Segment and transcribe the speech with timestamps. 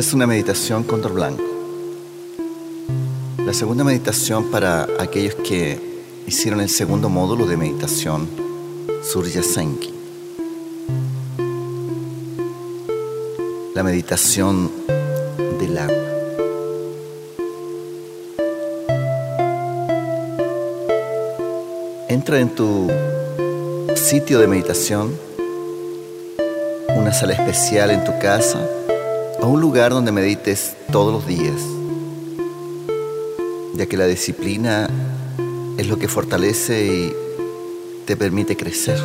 [0.00, 1.44] Esta es una meditación con blanco.
[3.36, 5.78] La segunda meditación para aquellos que
[6.26, 8.26] hicieron el segundo módulo de meditación,
[9.02, 9.92] Surya Senki.
[13.74, 14.70] La meditación
[15.60, 15.96] del agua.
[22.08, 22.90] Entra en tu
[23.96, 25.14] sitio de meditación,
[26.88, 28.66] una sala especial en tu casa
[29.42, 31.60] o un lugar donde medites todos los días,
[33.74, 34.88] ya que la disciplina
[35.78, 37.14] es lo que fortalece y
[38.04, 38.98] te permite crecer.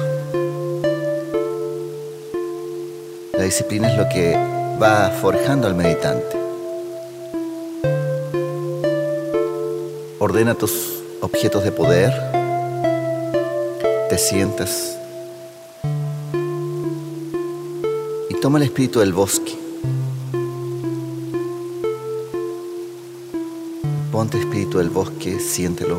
[3.34, 4.36] La disciplina es lo que
[4.82, 6.38] va forjando al meditante.
[10.20, 12.12] Ordena tus objetos de poder,
[14.09, 14.98] te sientas
[18.30, 19.45] y toma el espíritu del bosque.
[24.26, 25.98] Ponte espíritu del bosque, siéntelo.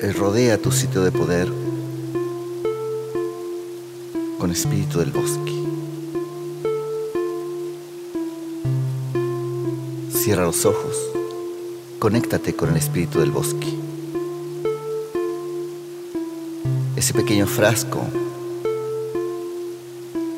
[0.00, 1.46] Él rodea tu sitio de poder
[4.40, 5.52] con espíritu del bosque.
[10.18, 10.96] Cierra los ojos,
[12.00, 13.68] conéctate con el espíritu del bosque.
[16.96, 18.00] Ese pequeño frasco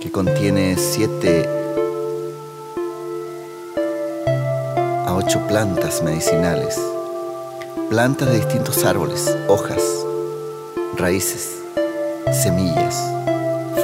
[0.02, 1.57] que contiene siete
[5.36, 6.80] plantas medicinales,
[7.90, 9.82] plantas de distintos árboles, hojas,
[10.96, 11.58] raíces,
[12.32, 12.98] semillas,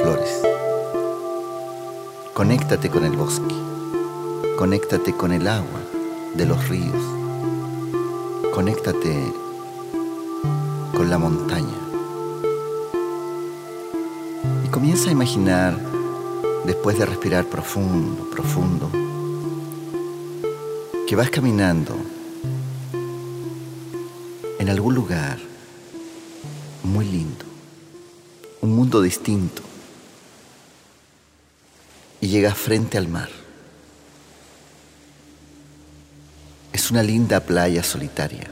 [0.01, 0.41] flores.
[2.33, 3.53] Conéctate con el bosque,
[4.57, 5.81] conéctate con el agua
[6.33, 7.03] de los ríos,
[8.51, 9.15] conéctate
[10.97, 11.77] con la montaña.
[14.65, 15.77] Y comienza a imaginar,
[16.65, 18.89] después de respirar profundo, profundo,
[21.07, 21.95] que vas caminando
[24.57, 25.37] en algún lugar
[26.83, 27.45] muy lindo,
[28.61, 29.61] un mundo distinto,
[32.21, 33.29] y llegas frente al mar.
[36.73, 38.49] Es una linda playa solitaria.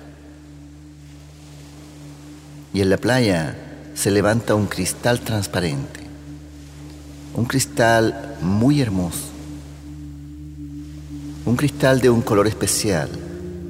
[2.71, 3.55] Y en la playa
[3.95, 6.01] se levanta un cristal transparente,
[7.33, 9.32] un cristal muy hermoso,
[11.45, 13.09] un cristal de un color especial,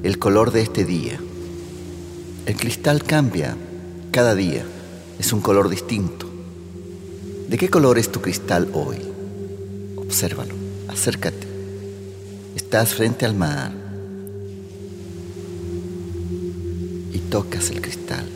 [0.04, 1.18] el color de este día.
[2.46, 3.56] El cristal cambia
[4.12, 4.64] cada día,
[5.18, 6.30] es un color distinto.
[7.48, 8.98] ¿De qué color es tu cristal hoy?
[9.96, 10.54] Obsérvalo,
[10.88, 11.48] acércate.
[12.54, 13.72] Estás frente al mar
[17.12, 18.26] y tocas el cristal.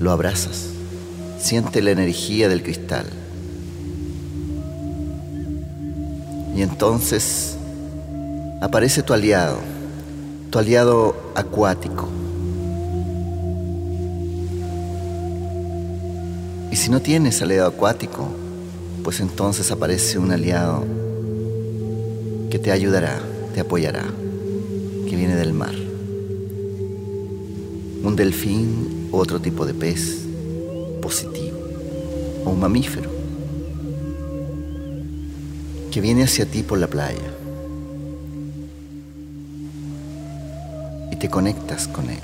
[0.00, 0.66] Lo abrazas.
[1.38, 3.06] Siente la energía del cristal.
[6.56, 7.55] Y entonces
[8.66, 9.58] aparece tu aliado,
[10.50, 12.08] tu aliado acuático.
[16.72, 18.26] Y si no tienes aliado acuático,
[19.04, 20.84] pues entonces aparece un aliado
[22.50, 23.20] que te ayudará,
[23.54, 24.02] te apoyará,
[25.08, 25.74] que viene del mar.
[28.02, 30.22] Un delfín u otro tipo de pez
[31.00, 31.56] positivo,
[32.44, 33.10] o un mamífero,
[35.92, 37.36] que viene hacia ti por la playa
[41.18, 42.20] te conectas con él.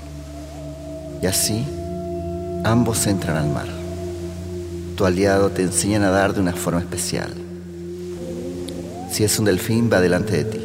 [1.21, 1.65] Y así
[2.63, 3.67] ambos entran al mar.
[4.95, 7.33] Tu aliado te enseña a nadar de una forma especial.
[9.11, 10.59] Si es un delfín, va delante de ti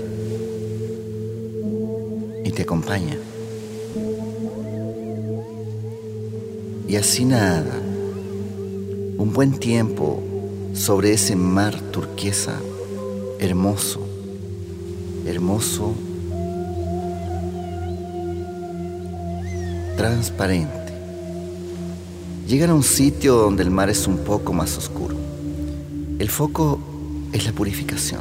[2.45, 3.17] y te acompaña.
[6.89, 7.75] Y así nada,
[9.19, 10.23] un buen tiempo
[10.73, 12.55] sobre ese mar turquesa
[13.39, 14.01] hermoso,
[15.27, 15.95] hermoso,
[19.99, 20.93] transparente.
[22.47, 25.17] Llegan a un sitio donde el mar es un poco más oscuro.
[26.21, 26.79] El foco
[27.33, 28.21] es la purificación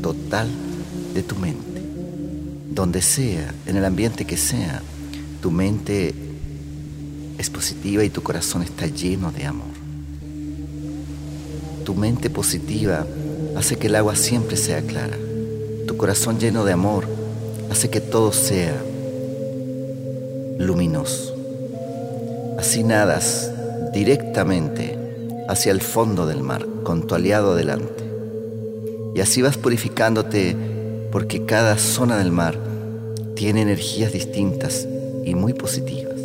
[0.00, 0.48] total
[1.14, 1.82] de tu mente.
[2.70, 4.80] Donde sea, en el ambiente que sea,
[5.42, 6.14] tu mente
[7.36, 9.66] es positiva y tu corazón está lleno de amor.
[11.84, 13.04] Tu mente positiva
[13.56, 15.18] hace que el agua siempre sea clara.
[15.84, 17.08] Tu corazón lleno de amor
[17.70, 18.84] hace que todo sea
[20.58, 21.34] luminoso.
[22.58, 23.52] Así nadas
[23.92, 24.98] directamente
[25.48, 28.04] hacia el fondo del mar con tu aliado adelante.
[29.14, 30.56] Y así vas purificándote
[31.10, 32.58] porque cada zona del mar
[33.34, 34.86] tiene energías distintas
[35.24, 36.20] y muy positivas.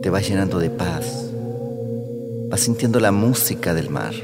[0.00, 1.30] Te vas llenando de paz.
[2.48, 4.14] Vas sintiendo la música del mar.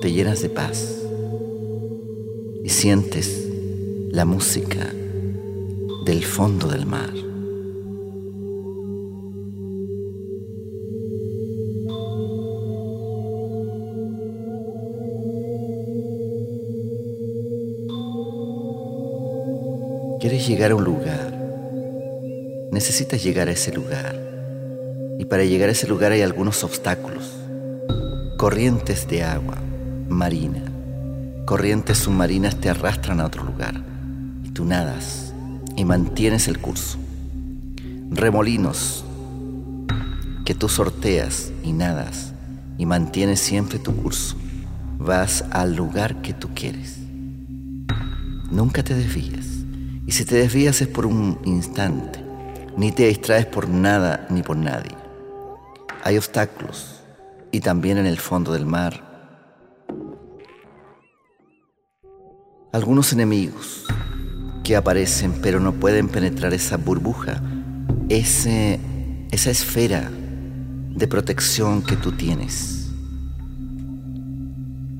[0.00, 0.96] Te llenas de paz.
[2.64, 3.48] Y sientes
[4.10, 4.92] la música
[6.04, 7.29] del fondo del mar.
[20.46, 21.32] Llegar a un lugar,
[22.72, 24.18] necesitas llegar a ese lugar
[25.18, 27.36] y para llegar a ese lugar hay algunos obstáculos,
[28.38, 29.58] corrientes de agua
[30.08, 30.62] marina,
[31.44, 33.82] corrientes submarinas te arrastran a otro lugar
[34.42, 35.34] y tú nadas
[35.76, 36.98] y mantienes el curso.
[38.10, 39.04] Remolinos
[40.46, 42.32] que tú sorteas y nadas
[42.78, 44.36] y mantienes siempre tu curso.
[44.98, 46.96] Vas al lugar que tú quieres.
[48.50, 49.39] Nunca te desvías.
[50.10, 52.18] Y si te desvías es por un instante.
[52.76, 54.90] Ni te distraes por nada ni por nadie.
[56.02, 57.04] Hay obstáculos.
[57.52, 59.04] Y también en el fondo del mar.
[62.72, 63.86] Algunos enemigos
[64.64, 67.40] que aparecen pero no pueden penetrar esa burbuja,
[68.08, 68.80] ese,
[69.30, 72.90] esa esfera de protección que tú tienes.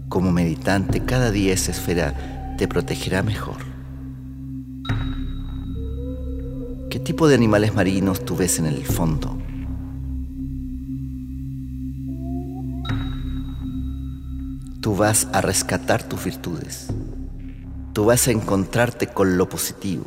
[0.09, 3.69] Como meditante, cada día esa esfera te protegerá mejor.
[6.91, 9.39] ¿Qué tipo de animales marinos tú ves en el fondo?
[14.81, 16.89] Tú vas a rescatar tus virtudes
[17.93, 20.05] tú vas a encontrarte con lo positivo,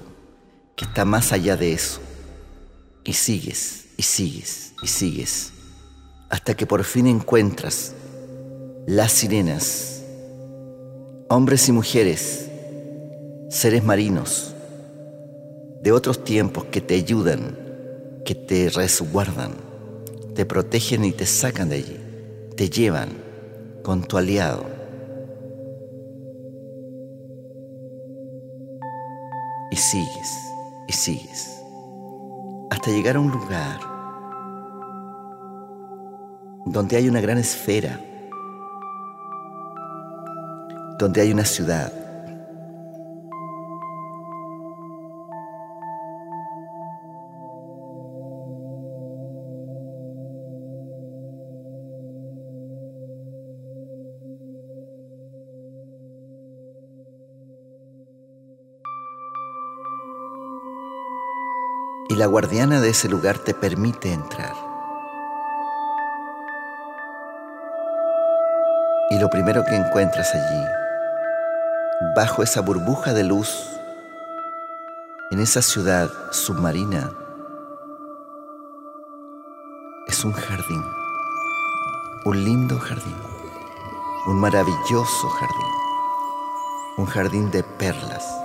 [0.75, 2.01] que está más allá de eso.
[3.03, 5.51] Y sigues, y sigues, y sigues,
[6.29, 7.93] hasta que por fin encuentras
[8.87, 10.03] las sirenas,
[11.29, 12.49] hombres y mujeres,
[13.49, 14.52] seres marinos,
[15.83, 17.57] de otros tiempos que te ayudan,
[18.23, 19.51] que te resguardan,
[20.33, 21.99] te protegen y te sacan de allí,
[22.55, 23.09] te llevan
[23.83, 24.65] con tu aliado.
[29.71, 30.37] Y sigues
[30.87, 31.49] y sigues
[32.71, 33.79] hasta llegar a un lugar
[36.65, 37.99] donde hay una gran esfera,
[40.97, 41.91] donde hay una ciudad,
[62.23, 64.53] la guardiana de ese lugar te permite entrar.
[69.09, 70.63] Y lo primero que encuentras allí,
[72.15, 73.77] bajo esa burbuja de luz,
[75.31, 77.11] en esa ciudad submarina,
[80.07, 80.81] es un jardín,
[82.23, 83.17] un lindo jardín,
[84.27, 85.73] un maravilloso jardín,
[86.99, 88.42] un jardín de perlas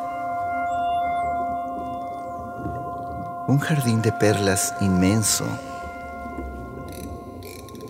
[3.48, 5.46] un jardín de perlas inmenso.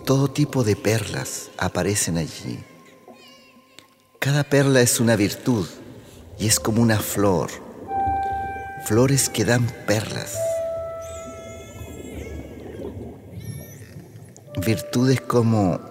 [0.05, 2.63] Todo tipo de perlas aparecen allí.
[4.19, 5.67] Cada perla es una virtud
[6.39, 7.49] y es como una flor.
[8.85, 10.33] Flores que dan perlas.
[14.65, 15.81] Virtudes como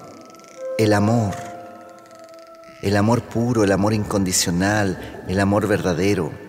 [0.79, 1.35] el amor,
[2.81, 6.48] el amor puro, el amor incondicional, el amor verdadero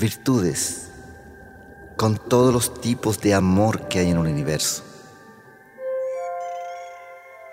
[0.00, 0.88] virtudes
[1.96, 4.82] con todos los tipos de amor que hay en el universo.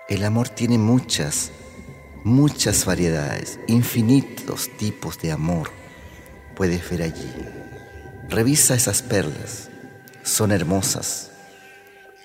[0.08, 1.50] El amor tiene muchas,
[2.24, 5.70] muchas variedades, infinitos tipos de amor
[6.58, 7.30] puedes ver allí.
[8.28, 9.68] Revisa esas perlas,
[10.24, 11.30] son hermosas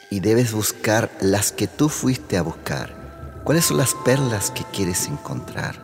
[0.10, 3.42] y debes buscar las que tú fuiste a buscar.
[3.44, 5.76] ¿Cuáles son las perlas que quieres encontrar?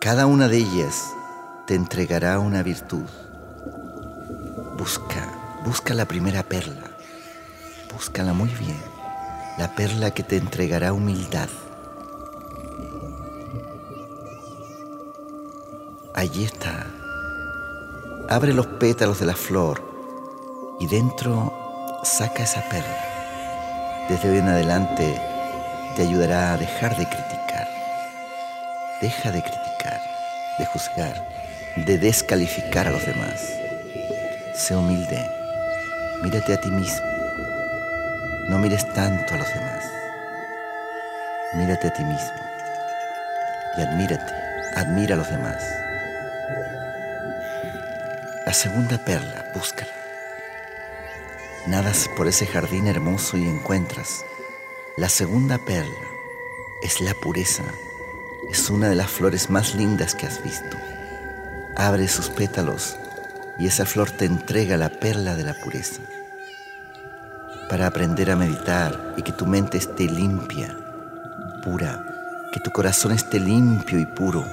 [0.00, 1.12] Cada una de ellas
[1.68, 3.04] te entregará una virtud.
[4.78, 6.96] Busca, busca la primera perla.
[7.92, 8.82] Búscala muy bien.
[9.58, 11.50] La perla que te entregará humildad.
[16.14, 16.86] Allí está.
[18.30, 19.82] Abre los pétalos de la flor
[20.80, 21.52] y dentro
[22.02, 24.06] saca esa perla.
[24.08, 25.20] Desde hoy en adelante
[25.96, 27.68] te ayudará a dejar de criticar.
[29.02, 30.00] Deja de criticar,
[30.58, 33.40] de juzgar de descalificar a los demás.
[34.54, 35.24] Sé humilde,
[36.22, 37.06] mírate a ti mismo.
[38.48, 39.84] No mires tanto a los demás.
[41.54, 42.48] Mírate a ti mismo
[43.78, 44.32] y admírate,
[44.74, 45.62] admira a los demás.
[48.44, 49.92] La segunda perla, búscala.
[51.66, 54.24] Nadas por ese jardín hermoso y encuentras.
[54.96, 56.08] La segunda perla
[56.82, 57.64] es la pureza,
[58.50, 60.76] es una de las flores más lindas que has visto.
[61.78, 62.96] Abre sus pétalos
[63.56, 66.02] y esa flor te entrega la perla de la pureza
[67.68, 70.76] para aprender a meditar y que tu mente esté limpia,
[71.62, 74.44] pura, que tu corazón esté limpio y puro,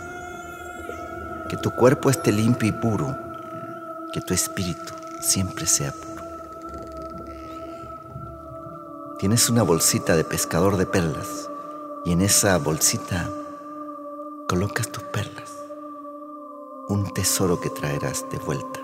[1.50, 3.18] que tu cuerpo esté limpio y puro,
[4.14, 6.24] que tu espíritu siempre sea puro.
[9.18, 11.50] Tienes una bolsita de pescador de perlas
[12.06, 13.28] y en esa bolsita
[14.48, 15.55] colocas tus perlas,
[16.88, 18.80] un tesoro que traerás de vuelta.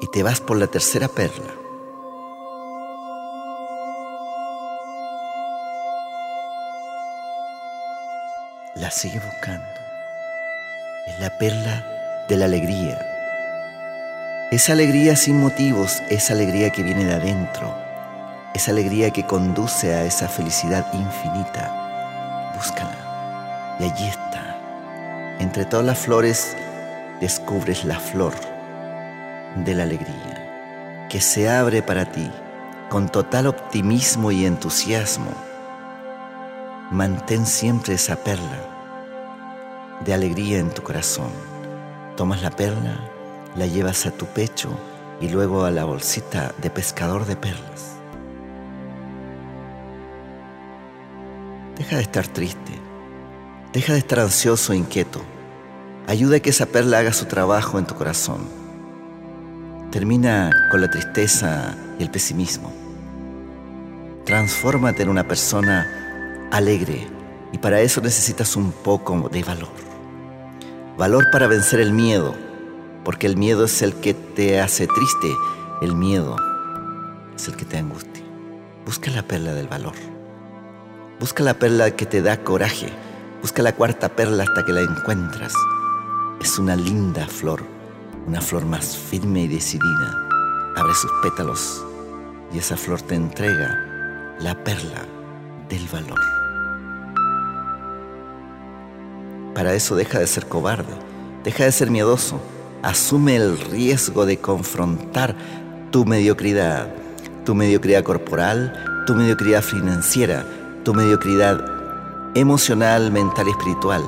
[0.00, 1.64] Y te vas por la tercera perla
[8.76, 9.64] la sigue buscando.
[11.06, 11.84] Es la perla
[12.28, 12.98] de la alegría.
[14.50, 17.74] Esa alegría sin motivos, esa alegría que viene de adentro,
[18.54, 22.52] esa alegría que conduce a esa felicidad infinita.
[22.54, 23.76] Búscala.
[23.80, 24.58] Y allí está.
[25.38, 26.56] Entre todas las flores
[27.20, 28.34] descubres la flor
[29.56, 32.30] de la alegría, que se abre para ti
[32.90, 35.32] con total optimismo y entusiasmo
[36.90, 38.68] Mantén siempre esa perla
[40.04, 41.30] de alegría en tu corazón.
[42.14, 43.00] Tomas la perla,
[43.56, 44.70] la llevas a tu pecho
[45.20, 47.96] y luego a la bolsita de pescador de perlas.
[51.76, 52.78] Deja de estar triste,
[53.72, 55.20] deja de estar ansioso e inquieto.
[56.06, 58.46] Ayuda a que esa perla haga su trabajo en tu corazón.
[59.90, 62.70] Termina con la tristeza y el pesimismo.
[64.26, 67.08] Transfórmate en una persona alegre
[67.52, 69.70] y para eso necesitas un poco de valor.
[70.98, 72.34] Valor para vencer el miedo,
[73.02, 75.30] porque el miedo es el que te hace triste,
[75.80, 76.36] el miedo
[77.34, 78.22] es el que te angustia.
[78.84, 79.94] Busca la perla del valor.
[81.18, 82.88] Busca la perla que te da coraje.
[83.40, 85.54] Busca la cuarta perla hasta que la encuentras.
[86.44, 87.62] Es una linda flor,
[88.26, 90.28] una flor más firme y decidida.
[90.76, 91.82] Abre sus pétalos
[92.52, 95.06] y esa flor te entrega la perla
[95.70, 96.20] del valor.
[99.54, 100.92] Para eso deja de ser cobarde,
[101.44, 102.38] deja de ser miedoso,
[102.82, 105.34] asume el riesgo de confrontar
[105.92, 106.92] tu mediocridad,
[107.46, 110.44] tu mediocridad corporal, tu mediocridad financiera,
[110.84, 111.64] tu mediocridad
[112.34, 114.04] emocional, mental y espiritual,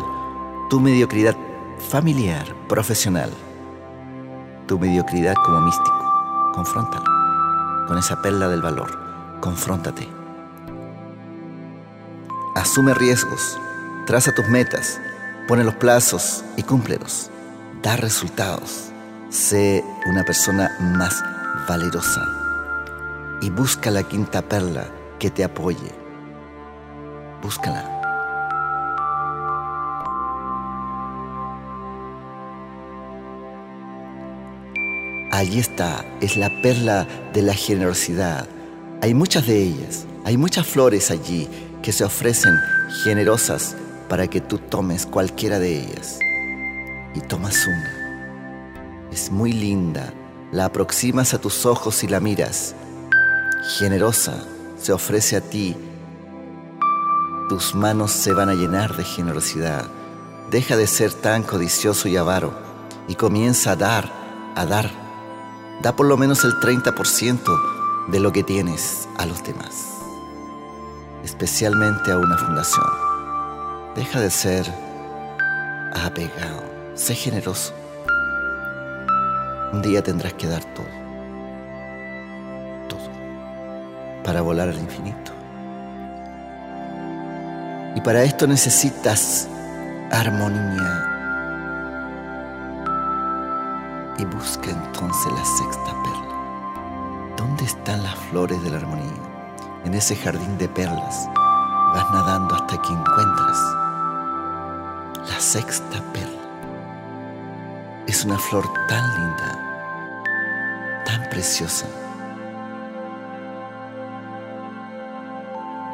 [0.68, 1.34] tu mediocridad
[1.78, 3.30] familiar, profesional,
[4.66, 6.52] tu mediocridad como místico.
[6.54, 7.04] Confróntalo
[7.86, 9.38] con esa perla del valor.
[9.40, 10.08] Confróntate.
[12.54, 13.58] Asume riesgos,
[14.06, 14.98] traza tus metas,
[15.46, 17.30] Pone los plazos y cúmplelos.
[17.80, 18.90] Da resultados.
[19.28, 21.22] Sé una persona más
[21.68, 22.20] valerosa.
[23.40, 24.88] Y busca la quinta perla
[25.20, 25.94] que te apoye.
[27.42, 27.95] Búscala.
[35.30, 38.48] Allí está, es la perla de la generosidad.
[39.02, 41.48] Hay muchas de ellas, hay muchas flores allí
[41.82, 42.56] que se ofrecen
[43.02, 43.76] generosas
[44.08, 46.18] para que tú tomes cualquiera de ellas.
[47.14, 49.08] Y tomas una.
[49.10, 50.12] Es muy linda.
[50.52, 52.74] La aproximas a tus ojos y la miras.
[53.78, 54.38] Generosa,
[54.80, 55.76] se ofrece a ti.
[57.48, 59.86] Tus manos se van a llenar de generosidad.
[60.50, 62.52] Deja de ser tan codicioso y avaro
[63.08, 64.12] y comienza a dar,
[64.54, 65.05] a dar.
[65.82, 69.98] Da por lo menos el 30% de lo que tienes a los demás,
[71.22, 72.86] especialmente a una fundación.
[73.94, 74.66] Deja de ser
[75.94, 76.62] apegado,
[76.94, 77.74] sé generoso.
[79.72, 80.86] Un día tendrás que dar todo,
[82.88, 83.10] todo,
[84.24, 85.32] para volar al infinito.
[87.96, 89.48] Y para esto necesitas
[90.10, 91.15] armonía.
[94.18, 97.34] Y busca entonces la sexta perla.
[97.36, 99.12] ¿Dónde están las flores de la armonía?
[99.84, 101.28] En ese jardín de perlas.
[101.92, 103.58] Vas nadando hasta que encuentras
[105.28, 106.32] la sexta perla.
[108.06, 111.86] Es una flor tan linda, tan preciosa.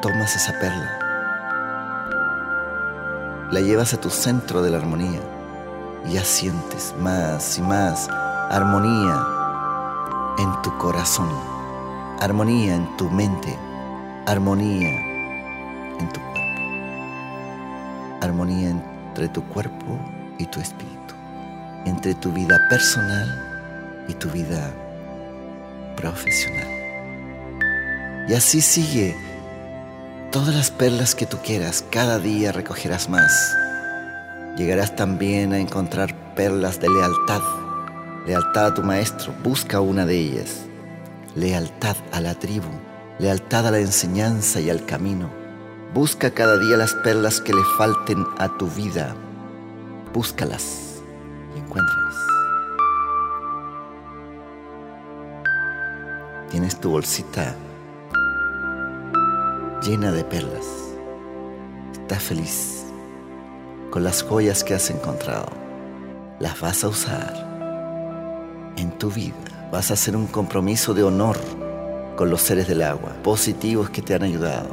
[0.00, 0.98] Tomas esa perla,
[3.50, 5.20] la llevas a tu centro de la armonía
[6.08, 8.08] ya sientes más y más
[8.50, 9.26] armonía
[10.38, 11.28] en tu corazón,
[12.20, 13.56] armonía en tu mente,
[14.26, 14.90] armonía
[15.98, 16.40] en tu cuerpo,
[18.20, 20.00] armonía en entre tu cuerpo
[20.38, 21.14] y tu espíritu,
[21.84, 23.28] entre tu vida personal
[24.08, 24.72] y tu vida
[25.96, 26.66] profesional.
[28.26, 29.14] Y así sigue
[30.30, 33.54] todas las perlas que tú quieras, cada día recogerás más
[34.56, 37.40] Llegarás también a encontrar perlas de lealtad.
[38.26, 40.66] Lealtad a tu maestro, busca una de ellas.
[41.34, 42.68] Lealtad a la tribu,
[43.18, 45.30] lealtad a la enseñanza y al camino.
[45.94, 49.16] Busca cada día las perlas que le falten a tu vida.
[50.12, 51.00] Búscalas
[51.56, 52.14] y encuéntralas.
[56.50, 57.54] Tienes tu bolsita
[59.82, 60.66] llena de perlas.
[61.94, 62.81] Estás feliz
[63.92, 65.52] con las joyas que has encontrado.
[66.40, 69.68] Las vas a usar en tu vida.
[69.70, 71.36] Vas a hacer un compromiso de honor
[72.16, 74.70] con los seres del agua, positivos que te han ayudado.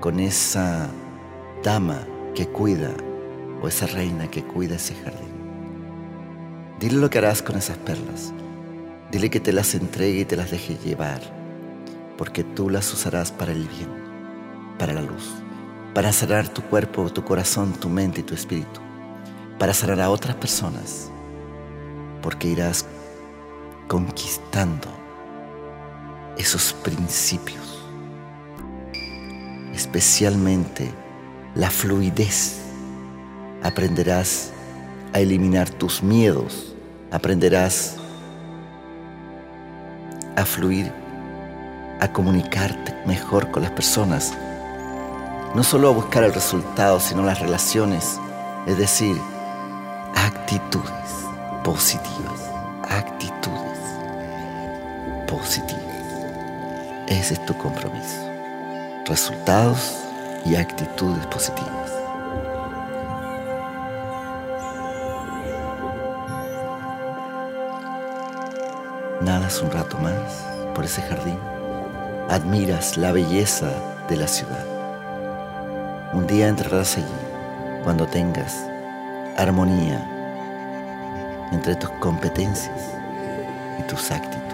[0.00, 0.88] Con esa
[1.64, 2.92] dama que cuida
[3.60, 5.34] o esa reina que cuida ese jardín.
[6.78, 8.32] Dile lo que harás con esas perlas.
[9.10, 11.20] Dile que te las entregue y te las deje llevar,
[12.16, 13.88] porque tú las usarás para el bien,
[14.78, 15.42] para la luz,
[15.98, 18.80] para sanar tu cuerpo, tu corazón, tu mente y tu espíritu,
[19.58, 21.10] para sanar a otras personas,
[22.22, 22.86] porque irás
[23.88, 24.86] conquistando
[26.36, 27.84] esos principios,
[29.74, 30.88] especialmente
[31.56, 32.60] la fluidez.
[33.64, 34.52] Aprenderás
[35.12, 36.76] a eliminar tus miedos,
[37.10, 37.96] aprenderás
[40.36, 40.92] a fluir,
[41.98, 44.32] a comunicarte mejor con las personas,
[45.54, 48.20] no solo a buscar el resultado, sino las relaciones,
[48.66, 49.20] es decir,
[50.14, 51.26] actitudes
[51.64, 52.50] positivas,
[52.88, 53.78] actitudes
[55.26, 55.84] positivas.
[57.06, 58.28] Ese es tu compromiso.
[59.06, 59.96] Resultados
[60.44, 61.90] y actitudes positivas.
[69.22, 70.14] Nadas un rato más
[70.74, 71.38] por ese jardín.
[72.28, 73.70] Admiras la belleza
[74.08, 74.77] de la ciudad.
[76.10, 77.04] Un día entrarás allí
[77.84, 78.54] cuando tengas
[79.36, 80.02] armonía
[81.52, 82.80] entre tus competencias
[83.78, 84.48] y tus actitudes.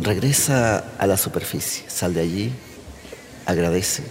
[0.00, 2.52] Regresa a la superficie, sal de allí,
[3.46, 4.02] agradece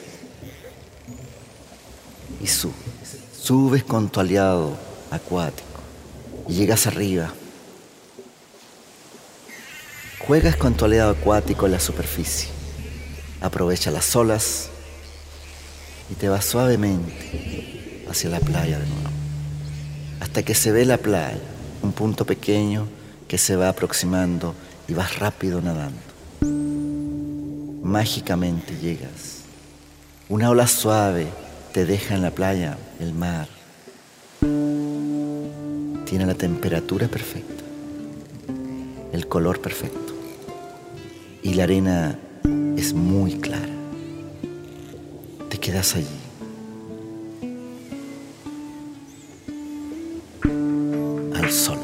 [2.41, 2.92] y subes.
[3.43, 4.77] Subes con tu aliado
[5.12, 5.67] acuático
[6.47, 7.34] y llegas arriba.
[10.25, 12.47] Juegas con tu aliado acuático en la superficie.
[13.41, 14.69] Aprovecha las olas
[16.10, 19.10] y te vas suavemente hacia la playa de nuevo.
[20.21, 21.41] Hasta que se ve la playa,
[21.82, 22.88] un punto pequeño
[23.27, 24.56] que se va aproximando
[24.88, 25.99] y vas rápido nadando.
[27.84, 29.41] Mágicamente llegas.
[30.29, 31.42] Una ola suave
[31.74, 33.48] te deja en la playa, el mar.
[36.06, 37.64] Tiene la temperatura perfecta,
[39.12, 40.14] el color perfecto.
[41.42, 42.20] Y la arena
[42.78, 43.74] es muy clara.
[45.50, 46.08] Te quedas allí.
[51.34, 51.80] Al sol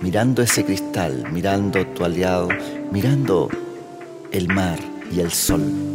[0.00, 2.48] mirando ese cristal, mirando tu aliado,
[2.90, 3.50] mirando
[4.32, 4.78] el mar
[5.12, 5.89] y el sol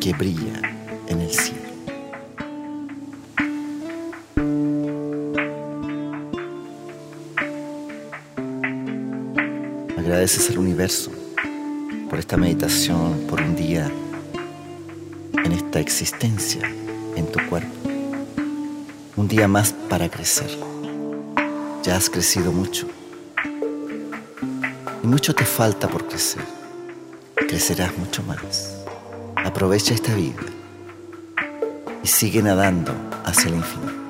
[0.00, 0.60] que brilla
[1.08, 1.68] en el cielo.
[9.96, 11.10] Agradeces al universo
[12.08, 13.90] por esta meditación, por un día
[15.44, 16.62] en esta existencia,
[17.16, 17.90] en tu cuerpo.
[19.16, 20.50] Un día más para crecer.
[21.82, 22.86] Ya has crecido mucho.
[25.02, 26.42] Y mucho te falta por crecer.
[27.34, 28.77] Crecerás mucho más.
[29.48, 30.42] Aprovecha esta vida
[32.02, 32.92] y sigue nadando
[33.24, 34.07] hacia el infinito.